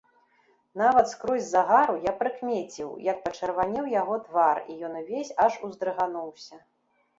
Нават 0.81 1.11
скрозь 1.11 1.49
загару 1.49 1.97
я 2.05 2.13
прыкмеціў, 2.21 2.89
як 3.11 3.21
пачырванеў 3.27 3.93
яго 4.01 4.15
твар, 4.25 4.57
і 4.71 4.81
ён 4.91 4.99
увесь 5.05 5.33
аж 5.47 5.63
уздрыгануўся. 5.71 6.55